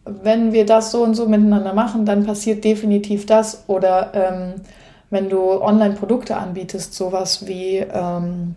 wenn 0.05 0.53
wir 0.53 0.67
das 0.67 0.91
so 0.93 1.03
und 1.03 1.15
so 1.15 1.27
miteinander 1.27 1.73
machen, 1.73 2.05
dann 2.05 2.25
passiert 2.25 2.63
definitiv 2.63 3.27
das. 3.27 3.65
Oder 3.67 4.13
ähm, 4.15 4.61
wenn 5.11 5.29
du 5.29 5.61
Online-Produkte 5.63 6.37
anbietest, 6.37 6.95
sowas 6.95 7.47
wie 7.47 7.79
ähm, 7.79 8.55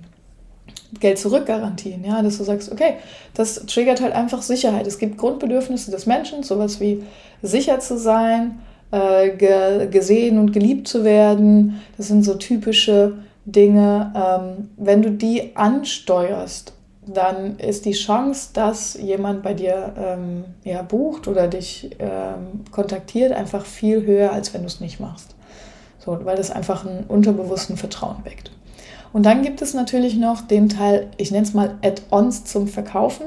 Geld-Zurück-Garantien, 1.00 2.04
ja, 2.04 2.22
dass 2.22 2.38
du 2.38 2.44
sagst, 2.44 2.72
okay, 2.72 2.94
das 3.34 3.66
triggert 3.66 4.02
halt 4.02 4.14
einfach 4.14 4.42
Sicherheit. 4.42 4.88
Es 4.88 5.00
gibt 5.00 5.18
Grundbedürfnisse 5.18 5.92
des 5.92 6.06
Menschen, 6.06 6.44
sowas 6.44 6.80
wie 6.80 7.04
sicher 7.42 7.80
zu 7.80 7.98
sein, 7.98 8.60
äh, 8.92 9.30
ge 9.30 9.88
gesehen 9.90 10.40
und 10.40 10.54
geliebt 10.54 10.88
zu 10.88 11.04
werden. 11.04 11.82
Das 11.98 12.08
sind 12.08 12.24
so 12.24 12.36
typische 12.36 13.18
Dinge. 13.46 14.14
Ähm, 14.16 14.70
wenn 14.78 15.02
du 15.02 15.12
die 15.12 15.56
ansteuerst, 15.56 16.74
dann 17.06 17.58
ist 17.58 17.86
die 17.86 17.94
Chance, 17.94 18.50
dass 18.54 18.96
jemand 18.96 19.42
bei 19.44 19.54
dir 19.54 19.94
ähm, 19.98 20.44
ja, 20.64 20.82
bucht 20.82 21.28
oder 21.28 21.48
dich 21.48 21.96
ähm, 22.00 22.66
kontaktiert, 22.72 23.32
einfach 23.32 23.66
viel 23.66 24.06
höher, 24.06 24.32
als 24.32 24.54
wenn 24.54 24.62
du 24.62 24.68
es 24.68 24.82
nicht 24.82 25.00
machst. 25.00 25.36
So, 26.00 26.20
weil 26.24 26.38
das 26.38 26.52
einfach 26.52 26.86
einen 26.86 27.06
unterbewussten 27.06 27.78
Vertrauen 27.78 28.18
weckt. 28.24 28.52
Und 29.14 29.26
dann 29.26 29.42
gibt 29.42 29.62
es 29.62 29.74
natürlich 29.74 30.16
noch 30.16 30.42
den 30.42 30.70
Teil, 30.70 31.08
ich 31.18 31.32
nenne 31.32 31.44
es 31.46 31.54
mal 31.54 31.76
Add-ons 31.82 32.46
zum 32.46 32.68
Verkaufen, 32.68 33.26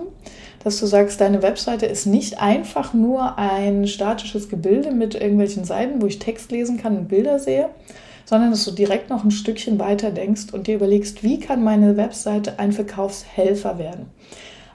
dass 0.63 0.79
du 0.79 0.87
sagst, 0.87 1.21
deine 1.21 1.43
Webseite 1.43 1.87
ist 1.87 2.07
nicht 2.07 2.41
einfach 2.41 2.93
nur 2.93 3.39
ein 3.39 3.87
statisches 3.87 4.49
Gebilde 4.49 4.91
mit 4.91 5.15
irgendwelchen 5.15 5.65
Seiten, 5.65 6.03
wo 6.03 6.07
ich 6.07 6.19
Text 6.19 6.53
lesen 6.53 6.77
kann 6.77 6.97
und 6.99 7.09
Bilder 7.09 7.39
sehe, 7.39 7.71
sondern 8.27 8.51
dass 8.51 8.65
du 8.65 8.71
direkt 8.71 9.11
noch 9.11 9.25
ein 9.25 9.31
Stückchen 9.31 9.79
weiter 9.79 10.11
denkst 10.11 10.53
und 10.53 10.67
dir 10.67 10.77
überlegst, 10.77 11.23
wie 11.23 11.41
kann 11.41 11.65
meine 11.65 11.97
Webseite 11.97 12.59
ein 12.59 12.73
Verkaufshelfer 12.73 13.79
werden. 13.79 14.07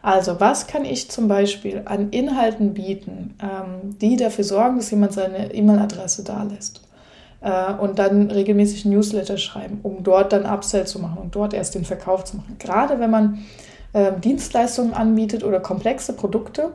Also, 0.02 0.40
was 0.40 0.68
kann 0.68 0.86
ich 0.86 1.10
zum 1.10 1.28
Beispiel 1.28 1.82
an 1.86 2.10
Inhalten 2.12 2.76
bieten, 2.76 3.36
ähm, 3.42 3.98
die 4.00 4.18
dafür 4.18 4.44
sorgen, 4.44 4.78
dass 4.78 4.92
jemand 4.92 5.14
seine 5.14 5.52
E-Mail-Adresse 5.52 6.24
da 6.24 6.44
lässt? 6.44 6.85
Äh, 7.42 7.74
und 7.74 8.00
dann 8.00 8.32
regelmäßig 8.32 8.86
Newsletter 8.86 9.38
schreiben, 9.38 9.80
um 9.84 10.04
dort 10.04 10.34
dann 10.34 10.46
Upsell 10.46 10.88
zu 10.88 11.00
machen 11.00 11.18
und 11.22 11.36
dort 11.36 11.54
erst 11.54 11.76
den 11.76 11.86
Verkauf 11.86 12.24
zu 12.24 12.38
machen. 12.38 12.56
Gerade 12.60 13.00
wenn 13.00 13.12
man 13.12 13.46
äh, 13.94 14.12
Dienstleistungen 14.20 14.94
anbietet 14.94 15.44
oder 15.44 15.60
komplexe 15.60 16.14
Produkte, 16.14 16.72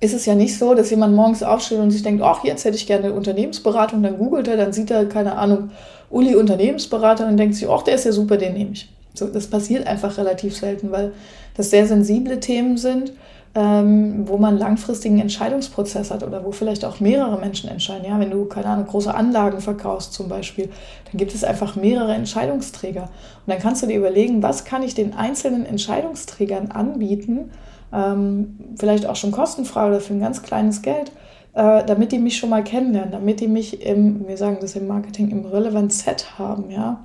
ist 0.00 0.14
es 0.14 0.26
ja 0.26 0.34
nicht 0.34 0.58
so, 0.58 0.74
dass 0.74 0.90
jemand 0.90 1.14
morgens 1.14 1.42
aufsteht 1.42 1.78
und 1.78 1.90
sich 1.90 2.02
denkt, 2.02 2.22
ach, 2.22 2.44
jetzt 2.44 2.64
hätte 2.64 2.76
ich 2.76 2.86
gerne 2.86 3.06
eine 3.06 3.14
Unternehmensberatung, 3.14 4.02
dann 4.02 4.18
googelt 4.18 4.48
er, 4.48 4.56
dann 4.56 4.72
sieht 4.72 4.90
er, 4.90 5.06
keine 5.06 5.36
Ahnung, 5.36 5.70
Uli 6.10 6.36
Unternehmensberater 6.36 7.26
und 7.26 7.36
denkt 7.36 7.54
sich, 7.56 7.68
ach, 7.68 7.82
der 7.82 7.94
ist 7.94 8.04
ja 8.04 8.12
super, 8.12 8.36
den 8.36 8.54
nehme 8.54 8.72
ich. 8.72 8.92
So, 9.14 9.26
das 9.26 9.46
passiert 9.48 9.86
einfach 9.86 10.16
relativ 10.18 10.56
selten, 10.56 10.90
weil 10.90 11.12
das 11.56 11.70
sehr 11.70 11.86
sensible 11.86 12.40
Themen 12.40 12.76
sind 12.76 13.12
ähm, 13.54 14.26
wo 14.26 14.38
man 14.38 14.56
langfristigen 14.56 15.18
Entscheidungsprozess 15.18 16.10
hat 16.10 16.22
oder 16.22 16.44
wo 16.44 16.52
vielleicht 16.52 16.84
auch 16.84 17.00
mehrere 17.00 17.38
Menschen 17.38 17.68
entscheiden. 17.68 18.06
Ja, 18.06 18.18
wenn 18.18 18.30
du, 18.30 18.46
keine 18.46 18.66
Ahnung, 18.66 18.86
große 18.86 19.14
Anlagen 19.14 19.60
verkaufst 19.60 20.14
zum 20.14 20.28
Beispiel, 20.28 20.70
dann 21.10 21.18
gibt 21.18 21.34
es 21.34 21.44
einfach 21.44 21.76
mehrere 21.76 22.14
Entscheidungsträger. 22.14 23.02
Und 23.02 23.10
dann 23.46 23.58
kannst 23.58 23.82
du 23.82 23.86
dir 23.86 23.98
überlegen, 23.98 24.42
was 24.42 24.64
kann 24.64 24.82
ich 24.82 24.94
den 24.94 25.12
einzelnen 25.14 25.66
Entscheidungsträgern 25.66 26.70
anbieten, 26.70 27.50
ähm, 27.92 28.58
vielleicht 28.78 29.04
auch 29.04 29.16
schon 29.16 29.32
kostenfrei 29.32 29.88
oder 29.88 30.00
für 30.00 30.14
ein 30.14 30.20
ganz 30.20 30.42
kleines 30.42 30.80
Geld, 30.80 31.12
äh, 31.52 31.84
damit 31.84 32.12
die 32.12 32.18
mich 32.18 32.38
schon 32.38 32.48
mal 32.48 32.64
kennenlernen, 32.64 33.12
damit 33.12 33.40
die 33.40 33.48
mich 33.48 33.84
im, 33.84 34.26
wir 34.26 34.38
sagen 34.38 34.58
das 34.62 34.76
im 34.76 34.86
Marketing, 34.86 35.30
im 35.30 35.44
Relevant 35.44 35.92
Set 35.92 36.38
haben, 36.38 36.70
ja. 36.70 37.04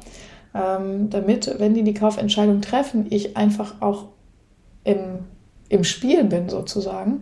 Ähm, 0.56 1.10
damit, 1.10 1.56
wenn 1.60 1.74
die 1.74 1.84
die 1.84 1.94
Kaufentscheidung 1.94 2.62
treffen, 2.62 3.08
ich 3.10 3.36
einfach 3.36 3.82
auch 3.82 4.06
im 4.86 5.26
im 5.70 5.84
Spiel 5.84 6.24
bin 6.24 6.50
sozusagen. 6.50 7.22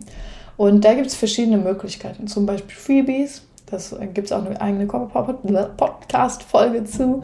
Und 0.56 0.84
da 0.84 0.94
gibt 0.94 1.08
es 1.08 1.14
verschiedene 1.14 1.58
Möglichkeiten, 1.58 2.28
zum 2.28 2.46
Beispiel 2.46 2.76
Freebies, 2.76 3.42
das 3.66 3.94
gibt 4.14 4.26
es 4.26 4.32
auch 4.32 4.44
eine 4.44 4.60
eigene 4.60 4.86
Podcast-Folge 4.86 6.84
zu. 6.84 7.20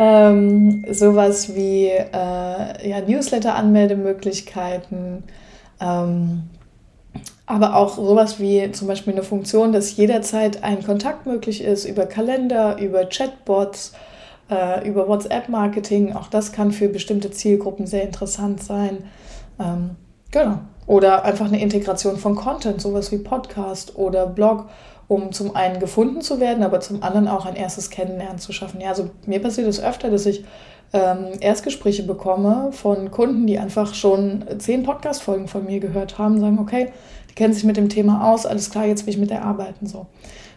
Ähm, 0.00 0.84
sowas 0.90 1.56
wie 1.56 1.86
äh, 1.86 2.88
ja, 2.88 3.00
Newsletter-Anmeldemöglichkeiten, 3.04 5.24
ähm, 5.80 6.44
aber 7.46 7.74
auch 7.74 7.96
sowas 7.96 8.38
wie 8.38 8.70
zum 8.70 8.86
Beispiel 8.86 9.14
eine 9.14 9.24
Funktion, 9.24 9.72
dass 9.72 9.96
jederzeit 9.96 10.62
ein 10.62 10.84
Kontakt 10.84 11.26
möglich 11.26 11.64
ist 11.64 11.84
über 11.84 12.06
Kalender, 12.06 12.78
über 12.78 13.06
Chatbots, 13.06 13.92
äh, 14.50 14.88
über 14.88 15.08
WhatsApp-Marketing. 15.08 16.14
Auch 16.14 16.28
das 16.28 16.52
kann 16.52 16.70
für 16.70 16.88
bestimmte 16.88 17.32
Zielgruppen 17.32 17.88
sehr 17.88 18.04
interessant 18.04 18.62
sein. 18.62 18.98
Ähm, 19.58 19.96
Genau. 20.30 20.58
Oder 20.86 21.24
einfach 21.24 21.46
eine 21.46 21.60
Integration 21.60 22.16
von 22.16 22.34
Content, 22.34 22.80
sowas 22.80 23.12
wie 23.12 23.18
Podcast 23.18 23.96
oder 23.96 24.26
Blog, 24.26 24.66
um 25.06 25.32
zum 25.32 25.54
einen 25.56 25.80
gefunden 25.80 26.20
zu 26.20 26.40
werden, 26.40 26.62
aber 26.62 26.80
zum 26.80 27.02
anderen 27.02 27.28
auch 27.28 27.46
ein 27.46 27.56
erstes 27.56 27.90
Kennenlernen 27.90 28.38
zu 28.38 28.52
schaffen. 28.52 28.80
Ja, 28.80 28.90
also 28.90 29.10
mir 29.26 29.40
passiert 29.40 29.66
es 29.68 29.82
öfter, 29.82 30.10
dass 30.10 30.26
ich 30.26 30.44
ähm, 30.92 31.32
Erstgespräche 31.40 32.02
bekomme 32.02 32.70
von 32.72 33.10
Kunden, 33.10 33.46
die 33.46 33.58
einfach 33.58 33.94
schon 33.94 34.44
zehn 34.58 34.82
Podcast-Folgen 34.82 35.48
von 35.48 35.64
mir 35.64 35.80
gehört 35.80 36.18
haben, 36.18 36.40
sagen, 36.40 36.58
okay, 36.58 36.92
die 37.30 37.34
kennen 37.34 37.52
sich 37.52 37.64
mit 37.64 37.76
dem 37.76 37.88
Thema 37.88 38.30
aus, 38.30 38.46
alles 38.46 38.70
klar, 38.70 38.86
jetzt 38.86 39.06
will 39.06 39.12
ich 39.12 39.20
mit 39.20 39.30
der 39.30 39.44
arbeiten. 39.44 39.86
So. 39.86 40.06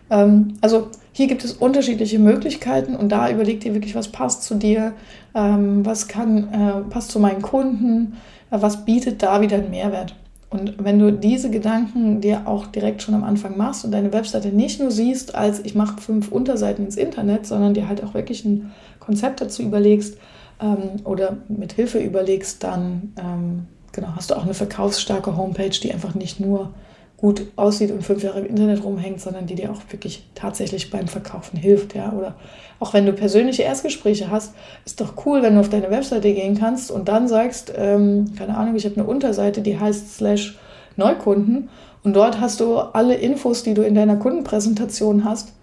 Ähm, 0.10 0.54
also 0.62 0.88
hier 1.12 1.28
gibt 1.28 1.44
es 1.44 1.54
unterschiedliche 1.54 2.20
Möglichkeiten 2.20 2.96
und 2.96 3.10
da 3.10 3.30
überleg 3.30 3.60
dir 3.60 3.74
wirklich, 3.74 3.96
was 3.96 4.10
passt 4.10 4.44
zu 4.44 4.56
dir, 4.56 4.94
ähm, 5.36 5.86
was 5.86 6.08
kann, 6.08 6.54
äh, 6.54 6.90
passt 6.90 7.12
zu 7.12 7.20
meinen 7.20 7.42
Kunden, 7.42 8.18
was 8.52 8.86
bietet 8.86 9.24
da 9.24 9.42
wieder 9.42 9.58
einen 9.58 9.70
Mehrwert? 9.72 10.16
Und 10.50 10.84
wenn 10.84 11.00
du 11.00 11.14
diese 11.14 11.50
Gedanken 11.50 12.20
dir 12.20 12.46
auch 12.46 12.68
direkt 12.68 13.02
schon 13.02 13.16
am 13.16 13.24
Anfang 13.24 13.56
machst 13.56 13.86
und 13.86 13.92
deine 13.92 14.12
Webseite 14.12 14.50
nicht 14.50 14.82
nur 14.82 14.92
siehst, 14.92 15.34
als 15.34 15.62
ich 15.64 15.76
mache 15.76 16.02
fünf 16.02 16.30
Unterseiten 16.30 16.84
ins 16.84 16.98
Internet, 16.98 17.46
sondern 17.46 17.74
dir 17.74 17.88
halt 17.88 18.04
auch 18.04 18.14
wirklich 18.14 18.44
ein 18.44 18.72
Konzept 19.00 19.40
dazu 19.40 19.64
überlegst 19.64 20.18
ähm, 20.62 21.06
oder 21.06 21.38
mit 21.48 21.72
Hilfe 21.72 22.00
überlegst, 22.00 22.64
dann 22.66 23.14
ähm, 23.18 23.68
genau, 23.94 24.10
hast 24.14 24.30
du 24.30 24.36
auch 24.36 24.44
eine 24.44 24.54
verkaufsstarke 24.54 25.38
Homepage, 25.38 25.70
die 25.70 25.94
einfach 25.94 26.16
nicht 26.16 26.42
nur 26.42 26.74
gut 27.22 27.44
aussieht 27.56 27.92
und 27.92 28.04
fünf 28.04 28.24
Jahre 28.24 28.40
im 28.40 28.48
Internet 28.48 28.84
rumhängt, 28.84 29.22
sondern 29.22 29.46
die 29.46 29.54
dir 29.54 29.72
auch 29.72 29.82
wirklich 29.92 30.28
tatsächlich 30.34 30.90
beim 30.90 31.08
Verkaufen 31.08 31.58
hilft. 31.58 31.94
Ja? 31.94 32.14
Oder 32.14 32.36
auch 32.80 32.94
wenn 32.94 33.06
du 33.06 33.14
persönliche 33.14 33.62
Erstgespräche 33.62 34.32
hast, 34.32 34.56
ist 34.86 35.00
doch 35.00 35.14
cool, 35.26 35.44
wenn 35.44 35.54
du 35.54 35.62
auf 35.62 35.70
deine 35.70 35.92
Webseite 35.92 36.34
gehen 36.34 36.58
kannst 36.58 36.90
und 36.90 37.08
dann 37.08 37.28
sagst, 37.28 37.72
ähm, 37.78 38.34
keine 38.38 38.58
Ahnung, 38.58 38.76
ich 38.76 38.86
habe 38.86 38.96
eine 38.96 39.06
Unterseite, 39.06 39.62
die 39.62 39.80
heißt 39.80 40.16
slash 40.16 40.58
Neukunden 40.98 41.70
und 42.04 42.16
dort 42.16 42.42
hast 42.42 42.60
du 42.60 42.78
alle 42.78 43.14
Infos, 43.14 43.62
die 43.62 43.76
du 43.76 43.84
in 43.84 43.94
deiner 43.94 44.16
Kundenpräsentation 44.16 45.24
hast, 45.24 45.54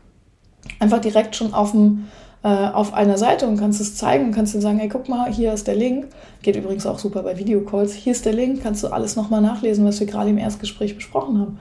einfach 0.79 1.01
direkt 1.01 1.35
schon 1.35 1.55
auf 1.55 1.73
dem 1.73 2.07
auf 2.43 2.95
einer 2.95 3.19
Seite 3.19 3.49
und 3.49 3.59
kannst 3.59 3.81
es 3.81 3.97
zeigen 3.97 4.27
und 4.27 4.33
kannst 4.33 4.55
dann 4.55 4.63
sagen, 4.63 4.79
hey, 4.79 4.89
guck 4.89 5.09
mal, 5.09 5.31
hier 5.31 5.53
ist 5.53 5.67
der 5.67 5.75
Link. 5.75 6.07
Geht 6.43 6.55
übrigens 6.55 6.87
auch 6.87 6.99
super 6.99 7.25
bei 7.25 7.37
Videocalls. 7.37 7.95
Hier 7.95 8.13
ist 8.13 8.25
der 8.25 8.33
Link, 8.33 8.63
kannst 8.63 8.85
du 8.85 8.89
alles 8.89 9.17
nochmal 9.17 9.41
nachlesen, 9.41 9.85
was 9.85 9.99
wir 9.99 10.07
gerade 10.07 10.31
im 10.31 10.39
Erstgespräch 10.39 10.95
besprochen 10.95 11.41
haben. 11.41 11.59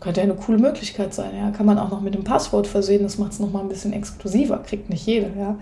Könnte 0.00 0.20
ja 0.20 0.24
eine 0.24 0.34
coole 0.34 0.58
Möglichkeit 0.58 1.14
sein. 1.14 1.30
Ja? 1.36 1.50
Kann 1.52 1.64
man 1.64 1.78
auch 1.78 1.90
noch 1.90 2.00
mit 2.00 2.14
dem 2.14 2.24
Passwort 2.24 2.66
versehen, 2.66 3.02
das 3.04 3.18
macht 3.18 3.32
es 3.32 3.40
nochmal 3.40 3.62
ein 3.62 3.68
bisschen 3.68 3.92
exklusiver, 3.92 4.58
kriegt 4.58 4.90
nicht 4.90 5.06
jeder. 5.06 5.28
Ja? 5.38 5.58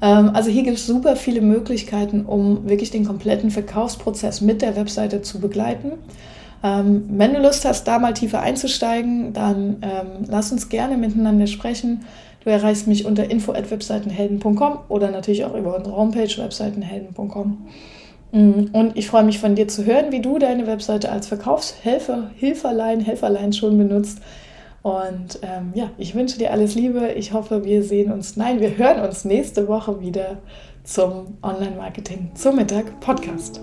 Ähm, 0.00 0.30
also 0.32 0.48
hier 0.48 0.62
gibt 0.62 0.78
es 0.78 0.86
super 0.86 1.16
viele 1.16 1.40
Möglichkeiten, 1.40 2.24
um 2.24 2.68
wirklich 2.68 2.90
den 2.90 3.04
kompletten 3.04 3.50
Verkaufsprozess 3.50 4.40
mit 4.40 4.62
der 4.62 4.76
Webseite 4.76 5.22
zu 5.22 5.40
begleiten. 5.40 5.92
Ähm, 6.62 7.04
wenn 7.10 7.34
du 7.34 7.40
Lust 7.40 7.66
hast, 7.66 7.84
da 7.84 7.98
mal 7.98 8.14
tiefer 8.14 8.40
einzusteigen, 8.40 9.34
dann 9.34 9.76
ähm, 9.82 10.24
lass 10.28 10.50
uns 10.50 10.70
gerne 10.70 10.96
miteinander 10.96 11.46
sprechen. 11.46 12.04
Du 12.44 12.50
erreichst 12.50 12.86
mich 12.86 13.06
unter 13.06 13.30
info@webseitenhelden.com 13.30 14.78
oder 14.88 15.10
natürlich 15.10 15.44
auch 15.44 15.54
über 15.54 15.76
unsere 15.76 15.96
Homepage 15.96 16.36
webseitenhelden.com. 16.36 17.66
Mm, 18.32 18.64
und 18.72 18.96
ich 18.96 19.06
freue 19.06 19.24
mich 19.24 19.38
von 19.38 19.54
dir 19.54 19.68
zu 19.68 19.84
hören, 19.86 20.12
wie 20.12 20.20
du 20.20 20.38
deine 20.38 20.66
Webseite 20.66 21.10
als 21.10 21.26
Verkaufshelfer, 21.26 22.30
Hilferlein, 22.36 23.00
Helferlein 23.00 23.52
schon 23.52 23.78
benutzt. 23.78 24.20
Und 24.82 25.38
ähm, 25.40 25.72
ja, 25.74 25.90
ich 25.96 26.14
wünsche 26.14 26.36
dir 26.36 26.52
alles 26.52 26.74
Liebe. 26.74 27.12
Ich 27.12 27.32
hoffe, 27.32 27.64
wir 27.64 27.82
sehen 27.82 28.12
uns, 28.12 28.36
nein, 28.36 28.60
wir 28.60 28.76
hören 28.76 29.00
uns 29.00 29.24
nächste 29.24 29.66
Woche 29.66 30.00
wieder 30.00 30.38
zum 30.82 31.38
Online-Marketing 31.42 32.32
zum 32.34 32.56
Mittag 32.56 33.00
Podcast. 33.00 33.62